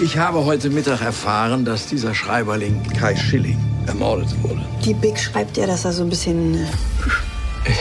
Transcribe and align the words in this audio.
Ich 0.00 0.16
habe 0.16 0.44
heute 0.44 0.70
Mittag 0.70 1.02
erfahren, 1.02 1.64
dass 1.64 1.86
dieser 1.86 2.14
Schreiberling 2.14 2.80
Kai 2.96 3.16
Schilling 3.16 3.58
ermordet 3.88 4.28
wurde. 4.42 4.64
Die 4.84 4.94
Big 4.94 5.18
schreibt 5.18 5.56
ja, 5.56 5.66
dass 5.66 5.84
er 5.84 5.92
so 5.92 6.04
ein 6.04 6.08
bisschen. 6.08 6.54
Äh, 6.54 7.72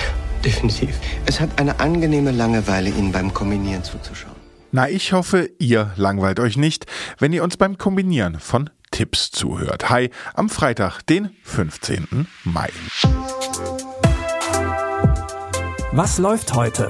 definitiv. 0.44 0.96
Es 1.28 1.40
hat 1.40 1.60
eine 1.60 1.80
angenehme 1.80 2.32
Langeweile, 2.32 2.90
Ihnen 2.90 3.12
beim 3.12 3.36
Kombinieren 3.36 3.84
zuzuschauen. 3.84 4.36
Na, 4.72 4.90
ich 4.90 5.14
hoffe, 5.14 5.52
ihr 5.60 5.92
langweilt 5.96 6.40
euch 6.40 6.58
nicht, 6.58 6.88
wenn 7.20 7.34
ihr 7.34 7.44
uns 7.44 7.56
beim 7.56 7.78
Kombinieren 7.78 8.40
von 8.40 8.72
Tipps 8.90 9.30
zuhört. 9.30 9.92
Hi, 9.92 10.10
am 10.34 10.50
Freitag, 10.50 11.04
den 11.04 11.30
15. 11.44 12.28
Mai. 12.44 12.70
Was 15.92 16.18
läuft 16.18 16.56
heute? 16.56 16.90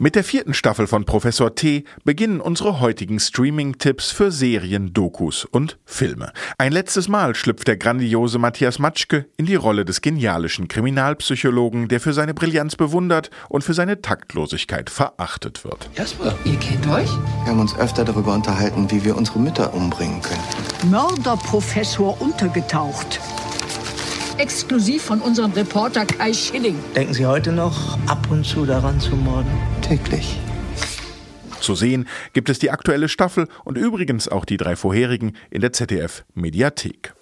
Mit 0.00 0.14
der 0.14 0.22
vierten 0.22 0.54
Staffel 0.54 0.86
von 0.86 1.04
Professor 1.04 1.56
T 1.56 1.82
beginnen 2.04 2.40
unsere 2.40 2.78
heutigen 2.78 3.18
Streaming-Tipps 3.18 4.12
für 4.12 4.30
Serien, 4.30 4.92
Dokus 4.92 5.44
und 5.44 5.76
Filme. 5.84 6.32
Ein 6.56 6.70
letztes 6.70 7.08
Mal 7.08 7.34
schlüpft 7.34 7.66
der 7.66 7.76
grandiose 7.76 8.38
Matthias 8.38 8.78
Matschke 8.78 9.26
in 9.36 9.46
die 9.46 9.56
Rolle 9.56 9.84
des 9.84 10.00
genialischen 10.00 10.68
Kriminalpsychologen, 10.68 11.88
der 11.88 11.98
für 11.98 12.12
seine 12.12 12.32
Brillanz 12.32 12.76
bewundert 12.76 13.30
und 13.48 13.64
für 13.64 13.74
seine 13.74 14.00
Taktlosigkeit 14.00 14.88
verachtet 14.88 15.64
wird. 15.64 15.90
Jasper, 15.96 16.32
ihr 16.44 16.58
kennt 16.60 16.86
euch? 16.86 17.10
Wir 17.42 17.50
haben 17.50 17.60
uns 17.60 17.76
öfter 17.76 18.04
darüber 18.04 18.34
unterhalten, 18.34 18.88
wie 18.92 19.04
wir 19.04 19.16
unsere 19.16 19.40
Mütter 19.40 19.74
umbringen 19.74 20.22
können. 20.22 20.92
Mörderprofessor 20.92 22.20
untergetaucht 22.22 23.18
exklusiv 24.38 25.02
von 25.02 25.20
unserem 25.20 25.52
Reporter 25.52 26.06
Kai 26.06 26.32
Schilling. 26.32 26.76
Denken 26.94 27.12
Sie 27.12 27.26
heute 27.26 27.52
noch 27.52 27.98
ab 28.08 28.28
und 28.30 28.44
zu 28.44 28.64
daran 28.64 29.00
zu 29.00 29.16
morden? 29.16 29.50
Täglich. 29.82 30.38
Zu 31.60 31.74
sehen 31.74 32.08
gibt 32.32 32.48
es 32.48 32.58
die 32.58 32.70
aktuelle 32.70 33.08
Staffel 33.08 33.48
und 33.64 33.76
übrigens 33.76 34.28
auch 34.28 34.44
die 34.44 34.56
drei 34.56 34.76
vorherigen 34.76 35.36
in 35.50 35.60
der 35.60 35.72
ZDF 35.72 36.24
Mediathek. 36.34 37.14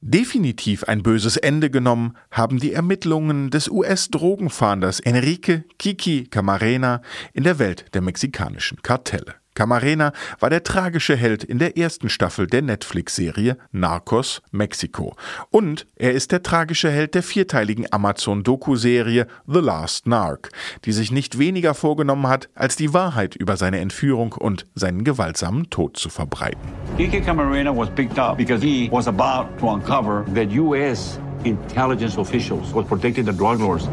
Definitiv 0.00 0.84
ein 0.84 1.02
böses 1.02 1.36
Ende 1.36 1.70
genommen 1.70 2.16
haben 2.30 2.60
die 2.60 2.72
Ermittlungen 2.72 3.50
des 3.50 3.68
US-Drogenfahnders 3.68 5.00
Enrique 5.00 5.64
Kiki 5.78 6.24
Camarena 6.24 7.02
in 7.34 7.42
der 7.42 7.58
Welt 7.58 7.86
der 7.92 8.00
mexikanischen 8.00 8.80
Kartelle. 8.82 9.34
Camarena 9.58 10.12
war 10.38 10.50
der 10.50 10.62
tragische 10.62 11.16
Held 11.16 11.42
in 11.42 11.58
der 11.58 11.76
ersten 11.76 12.08
Staffel 12.08 12.46
der 12.46 12.62
Netflix-Serie 12.62 13.56
Narcos 13.72 14.40
Mexico. 14.52 15.16
Und 15.50 15.84
er 15.96 16.12
ist 16.12 16.30
der 16.30 16.44
tragische 16.44 16.92
Held 16.92 17.16
der 17.16 17.24
vierteiligen 17.24 17.92
Amazon-Doku-Serie 17.92 19.26
The 19.48 19.58
Last 19.58 20.06
Narc, 20.06 20.50
die 20.84 20.92
sich 20.92 21.10
nicht 21.10 21.40
weniger 21.40 21.74
vorgenommen 21.74 22.28
hat, 22.28 22.48
als 22.54 22.76
die 22.76 22.94
Wahrheit 22.94 23.34
über 23.34 23.56
seine 23.56 23.80
Entführung 23.80 24.30
und 24.32 24.64
seinen 24.76 25.02
gewaltsamen 25.02 25.70
Tod 25.70 25.96
zu 25.96 26.08
verbreiten. 26.08 26.60
Ike 26.96 27.20
Camarena 27.24 27.76
was 27.76 27.90
picked 27.90 28.16
up 28.16 28.36
because 28.36 28.64
he 28.64 28.88
was 28.92 29.08
about 29.08 29.48
to 29.58 29.68
uncover 29.68 30.24
that 30.36 30.52
U.S. 30.52 31.18
intelligence 31.42 32.16
officials 32.16 32.72
was 32.72 32.86
protecting 32.86 33.26
the 33.26 33.32
drug 33.32 33.58
lords. 33.58 33.88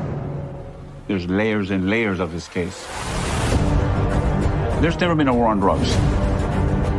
There's 1.08 1.26
layers 1.26 1.72
and 1.72 1.90
layers 1.90 2.20
of 2.20 2.32
this 2.32 2.48
case. 2.48 2.86
There's 4.82 5.00
never 5.00 5.16
been 5.16 5.28
a 5.28 5.34
war 5.34 5.48
on 5.48 5.60
drugs. 5.60 5.96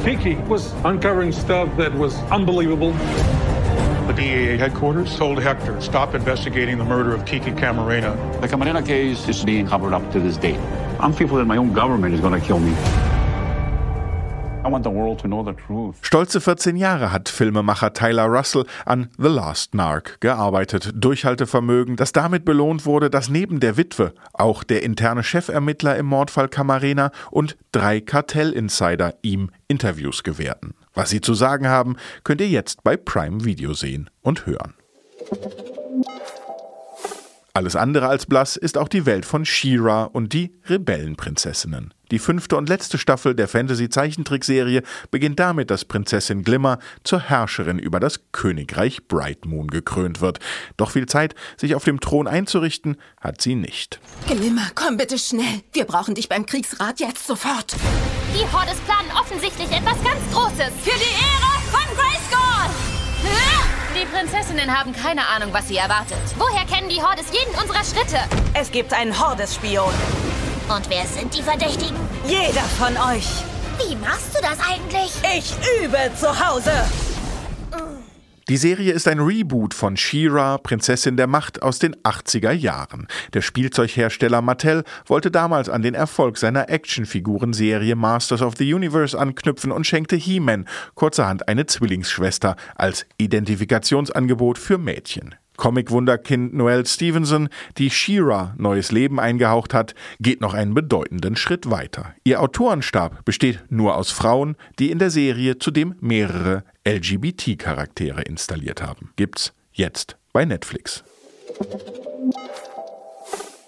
Kiki 0.04 0.34
was 0.48 0.72
uncovering 0.84 1.30
stuff 1.30 1.76
that 1.76 1.92
was 1.94 2.16
unbelievable. 2.30 2.92
The 2.92 4.14
DEA 4.16 4.56
headquarters 4.56 5.16
told 5.16 5.42
Hector, 5.42 5.80
stop 5.80 6.14
investigating 6.14 6.78
the 6.78 6.84
murder 6.84 7.12
of 7.12 7.26
Kiki 7.26 7.50
Camarena. 7.50 8.40
The 8.40 8.48
Camarena 8.48 8.84
case 8.86 9.28
is 9.28 9.44
being 9.44 9.66
covered 9.66 9.92
up 9.92 10.10
to 10.12 10.20
this 10.20 10.36
day. 10.36 10.56
I'm 11.00 11.12
fearful 11.12 11.36
that 11.36 11.44
my 11.44 11.56
own 11.58 11.72
government 11.72 12.14
is 12.14 12.20
going 12.20 12.40
to 12.40 12.46
kill 12.46 12.60
me. 12.60 12.72
Stolze 16.02 16.40
14 16.40 16.76
Jahre 16.76 17.12
hat 17.12 17.28
Filmemacher 17.28 17.92
Tyler 17.92 18.26
Russell 18.26 18.64
an 18.84 19.08
The 19.18 19.28
Last 19.28 19.74
Narc 19.74 20.20
gearbeitet. 20.20 20.90
Durchhaltevermögen, 20.94 21.96
das 21.96 22.12
damit 22.12 22.44
belohnt 22.44 22.86
wurde, 22.86 23.10
dass 23.10 23.28
neben 23.28 23.60
der 23.60 23.76
Witwe 23.76 24.12
auch 24.32 24.64
der 24.64 24.82
interne 24.82 25.22
Chefermittler 25.22 25.96
im 25.96 26.06
Mordfall 26.06 26.48
Camarena 26.48 27.10
und 27.30 27.56
drei 27.72 28.00
Kartellinsider 28.00 29.14
ihm 29.22 29.50
Interviews 29.68 30.22
gewährten. 30.22 30.74
Was 30.94 31.10
sie 31.10 31.20
zu 31.20 31.34
sagen 31.34 31.68
haben, 31.68 31.96
könnt 32.24 32.40
ihr 32.40 32.48
jetzt 32.48 32.82
bei 32.82 32.96
Prime 32.96 33.44
Video 33.44 33.74
sehen 33.74 34.10
und 34.22 34.46
hören. 34.46 34.74
Alles 37.56 37.74
andere 37.74 38.08
als 38.08 38.26
blass 38.26 38.56
ist 38.56 38.76
auch 38.76 38.88
die 38.88 39.06
Welt 39.06 39.24
von 39.24 39.46
She-Ra 39.46 40.04
und 40.04 40.34
die 40.34 40.54
Rebellenprinzessinnen. 40.68 41.94
Die 42.10 42.18
fünfte 42.18 42.56
und 42.56 42.68
letzte 42.68 42.98
Staffel 42.98 43.34
der 43.34 43.48
Fantasy-Zeichentrickserie 43.48 44.82
beginnt 45.10 45.40
damit, 45.40 45.70
dass 45.70 45.84
Prinzessin 45.84 46.44
Glimmer 46.44 46.78
zur 47.04 47.20
Herrscherin 47.20 47.78
über 47.78 48.00
das 48.00 48.20
Königreich 48.32 49.08
Bright 49.08 49.44
Moon 49.44 49.68
gekrönt 49.68 50.20
wird. 50.20 50.38
Doch 50.76 50.90
viel 50.92 51.06
Zeit, 51.06 51.34
sich 51.56 51.74
auf 51.74 51.84
dem 51.84 52.00
Thron 52.00 52.28
einzurichten, 52.28 52.96
hat 53.20 53.42
sie 53.42 53.54
nicht. 53.54 54.00
Glimmer, 54.26 54.68
komm 54.74 54.96
bitte 54.96 55.18
schnell. 55.18 55.62
Wir 55.72 55.84
brauchen 55.84 56.14
dich 56.14 56.28
beim 56.28 56.46
Kriegsrat 56.46 57.00
jetzt 57.00 57.26
sofort. 57.26 57.74
Die 58.34 58.44
Hordes 58.52 58.78
planen 58.80 59.10
offensichtlich 59.20 59.70
etwas 59.70 59.96
ganz 60.04 60.20
Großes. 60.32 60.72
Für 60.82 60.98
die 60.98 61.14
Ehre 61.14 61.56
von 61.70 61.96
Grayskull! 61.96 62.86
Die 63.98 64.04
Prinzessinnen 64.04 64.76
haben 64.78 64.92
keine 64.92 65.26
Ahnung, 65.26 65.48
was 65.52 65.68
sie 65.68 65.76
erwartet. 65.76 66.18
Woher 66.36 66.66
kennen 66.66 66.88
die 66.88 67.02
Hordes 67.02 67.26
jeden 67.32 67.54
unserer 67.60 67.82
Schritte? 67.82 68.18
Es 68.52 68.70
gibt 68.70 68.92
einen 68.92 69.18
Hordes-Spion. 69.18 69.92
Und 70.68 70.90
wer 70.90 71.06
sind 71.06 71.32
die 71.36 71.42
Verdächtigen? 71.42 71.96
Jeder 72.26 72.62
von 72.76 72.92
euch. 73.14 73.44
Wie 73.78 73.94
machst 73.96 74.34
du 74.34 74.40
das 74.42 74.58
eigentlich? 74.60 75.12
Ich 75.22 75.54
übe 75.80 76.10
zu 76.16 76.28
Hause. 76.28 76.72
Die 78.48 78.56
Serie 78.56 78.92
ist 78.92 79.06
ein 79.08 79.20
Reboot 79.20 79.74
von 79.74 79.96
She-Ra, 79.96 80.58
Prinzessin 80.58 81.16
der 81.16 81.26
Macht 81.26 81.62
aus 81.62 81.78
den 81.78 81.96
80er 81.96 82.52
Jahren. 82.52 83.06
Der 83.34 83.42
Spielzeughersteller 83.42 84.40
Mattel 84.40 84.84
wollte 85.06 85.30
damals 85.32 85.68
an 85.68 85.82
den 85.82 85.94
Erfolg 85.94 86.38
seiner 86.38 86.68
Actionfigurenserie 86.68 87.96
Masters 87.96 88.42
of 88.42 88.54
the 88.56 88.72
Universe 88.72 89.18
anknüpfen 89.18 89.72
und 89.72 89.84
schenkte 89.84 90.16
He-Man 90.16 90.66
kurzerhand 90.94 91.48
eine 91.48 91.66
Zwillingsschwester 91.66 92.56
als 92.76 93.06
Identifikationsangebot 93.18 94.58
für 94.58 94.78
Mädchen. 94.78 95.34
Comic-Wunderkind 95.56 96.54
Noelle 96.54 96.86
Stevenson, 96.86 97.48
die 97.78 97.90
She-Ra 97.90 98.54
neues 98.58 98.92
Leben 98.92 99.20
eingehaucht 99.20 99.74
hat, 99.74 99.94
geht 100.20 100.40
noch 100.40 100.54
einen 100.54 100.74
bedeutenden 100.74 101.36
Schritt 101.36 101.70
weiter. 101.70 102.14
Ihr 102.24 102.40
Autorenstab 102.40 103.24
besteht 103.24 103.60
nur 103.68 103.96
aus 103.96 104.10
Frauen, 104.10 104.56
die 104.78 104.90
in 104.90 104.98
der 104.98 105.10
Serie 105.10 105.58
zudem 105.58 105.94
mehrere 106.00 106.64
LGBT-Charaktere 106.86 108.22
installiert 108.22 108.82
haben. 108.82 109.12
Gibt's 109.16 109.52
jetzt 109.72 110.16
bei 110.32 110.44
Netflix. 110.44 111.04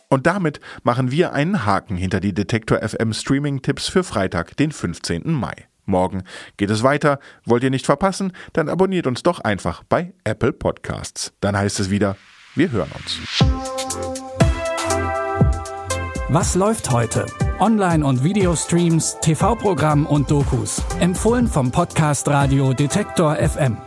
Und 0.09 0.27
damit 0.27 0.61
machen 0.83 1.11
wir 1.11 1.33
einen 1.33 1.67
Haken 1.67 1.97
hinter 1.97 2.21
die 2.21 2.33
Detektor 2.33 2.79
FM 2.81 3.13
Streaming-Tipps 3.13 3.89
für 3.89 4.05
Freitag, 4.05 4.57
den 4.57 4.73
15. 4.73 5.31
Mai. 5.33 5.69
Morgen 5.89 6.23
geht 6.57 6.71
es 6.71 6.83
weiter. 6.83 7.19
Wollt 7.45 7.65
ihr 7.65 7.71
nicht 7.71 7.87
verpassen? 7.87 8.33
Dann 8.53 8.69
abonniert 8.69 9.07
uns 9.07 9.23
doch 9.23 9.41
einfach 9.41 9.83
bei 9.89 10.13
Apple 10.25 10.53
Podcasts. 10.53 11.33
Dann 11.41 11.57
heißt 11.57 11.81
es 11.81 11.91
wieder, 11.91 12.17
wir 12.55 12.71
hören 12.71 12.91
uns. 12.95 13.19
Was 16.29 16.55
läuft 16.55 16.91
heute? 16.91 17.25
Online- 17.59 18.05
und 18.05 18.23
Videostreams, 18.23 19.17
TV-Programm 19.23 20.07
und 20.07 20.31
Dokus. 20.31 20.83
Empfohlen 21.01 21.49
vom 21.49 21.71
Podcast 21.71 22.29
Radio 22.29 22.75
Detektor 22.75 23.37
FM. 23.37 23.79